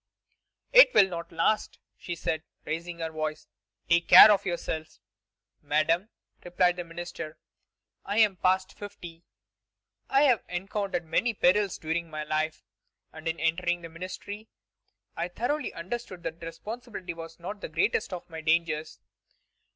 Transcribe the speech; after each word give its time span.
"It 0.73 0.95
will 0.95 1.07
not 1.07 1.31
last," 1.31 1.77
she 1.95 2.15
said, 2.15 2.41
raising 2.65 2.97
her 2.97 3.11
voice; 3.11 3.45
"take 3.87 4.07
care 4.07 4.31
of 4.31 4.47
yourself!" 4.47 4.97
"Madame," 5.61 6.09
replied 6.43 6.77
the 6.77 6.83
minister, 6.83 7.37
"I 8.03 8.17
am 8.17 8.37
past 8.37 8.75
fifty; 8.79 9.25
I 10.09 10.23
have 10.23 10.41
encountered 10.49 11.05
many 11.05 11.35
perils 11.35 11.77
during 11.77 12.09
my 12.09 12.23
life, 12.23 12.63
and 13.13 13.27
in 13.27 13.39
entering 13.39 13.83
the 13.83 13.89
ministry, 13.89 14.49
I 15.15 15.27
thoroughly 15.27 15.71
understood 15.71 16.23
that 16.23 16.41
responsibility 16.41 17.13
was 17.13 17.39
not 17.39 17.61
the 17.61 17.69
greatest 17.69 18.11
of 18.11 18.27
my 18.27 18.41
dangers." 18.41 18.97